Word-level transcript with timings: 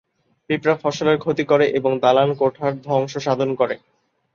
পিঁপড়া 0.49 0.75
ফসলের 0.83 1.17
ক্ষতি 1.19 1.43
করে 1.45 1.65
এবং 1.71 1.91
দালান-কোঠার 2.03 2.73
ধ্বংস 2.83 3.13
সাধন 3.25 3.49
করে। 3.55 3.75